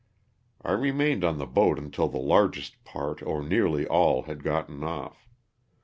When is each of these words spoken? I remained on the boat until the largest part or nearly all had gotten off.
I 0.63 0.71
remained 0.71 1.23
on 1.23 1.37
the 1.37 1.45
boat 1.45 1.77
until 1.77 2.07
the 2.07 2.17
largest 2.17 2.83
part 2.83 3.21
or 3.21 3.43
nearly 3.43 3.85
all 3.85 4.23
had 4.23 4.43
gotten 4.43 4.83
off. 4.83 5.29